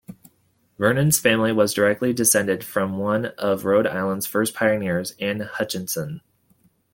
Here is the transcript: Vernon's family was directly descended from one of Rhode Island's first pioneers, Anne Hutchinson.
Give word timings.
Vernon's 0.79 1.19
family 1.19 1.51
was 1.53 1.75
directly 1.75 2.11
descended 2.11 2.63
from 2.63 2.97
one 2.97 3.27
of 3.37 3.65
Rhode 3.65 3.85
Island's 3.85 4.25
first 4.25 4.55
pioneers, 4.55 5.13
Anne 5.19 5.41
Hutchinson. 5.41 6.21